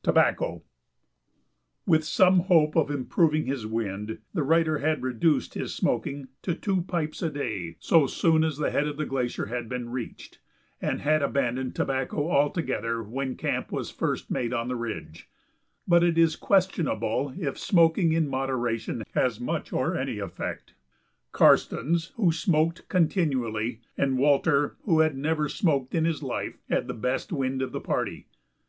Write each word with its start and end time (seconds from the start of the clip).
[Sidenote: 0.00 0.02
Tobacco] 0.06 0.62
With 1.86 2.02
some 2.04 2.40
hope 2.40 2.74
of 2.74 2.90
improving 2.90 3.46
his 3.46 3.64
wind, 3.64 4.18
the 4.34 4.42
writer 4.42 4.78
had 4.78 5.04
reduced 5.04 5.54
his 5.54 5.72
smoking 5.72 6.26
to 6.42 6.56
two 6.56 6.82
pipes 6.82 7.22
a 7.22 7.30
day 7.30 7.76
so 7.78 8.08
soon 8.08 8.42
as 8.42 8.56
the 8.58 8.72
head 8.72 8.88
of 8.88 8.96
the 8.96 9.06
glacier 9.06 9.46
had 9.46 9.68
been 9.68 9.90
reached, 9.90 10.40
and 10.82 11.00
had 11.02 11.22
abandoned 11.22 11.76
tobacco 11.76 12.28
altogether 12.28 13.04
when 13.04 13.36
camp 13.36 13.70
was 13.70 13.88
first 13.88 14.32
made 14.32 14.52
on 14.52 14.66
the 14.66 14.74
ridge; 14.74 15.28
but 15.86 16.02
it 16.02 16.18
is 16.18 16.34
questionable 16.34 17.32
if 17.36 17.56
smoking 17.56 18.12
in 18.12 18.26
moderation 18.28 19.04
has 19.14 19.38
much 19.38 19.72
or 19.72 19.96
any 19.96 20.18
effect. 20.18 20.74
Karstens, 21.30 22.10
who 22.16 22.32
smoked 22.32 22.88
continually, 22.88 23.80
and 23.96 24.18
Walter, 24.18 24.76
who 24.86 24.98
had 24.98 25.16
never 25.16 25.48
smoked 25.48 25.94
in 25.94 26.04
his 26.04 26.20
life, 26.20 26.58
had 26.68 26.88
the 26.88 26.94
best 26.94 27.30
wind 27.32 27.62
of 27.62 27.70
the 27.70 27.80
party. 27.80 28.26